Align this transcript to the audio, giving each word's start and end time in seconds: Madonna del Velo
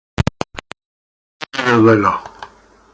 Madonna 1.55 1.71
del 1.77 1.83
Velo 1.83 2.23